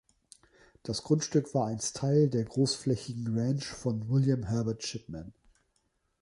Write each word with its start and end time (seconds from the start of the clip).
Das 0.81 1.03
Grundstück 1.03 1.53
war 1.53 1.67
einst 1.67 1.95
Teil 1.97 2.27
der 2.27 2.43
großflächigen 2.45 3.37
Ranch 3.37 3.67
von 3.67 4.09
William 4.09 4.41
Herbert 4.43 4.81
Shipman. 4.81 5.31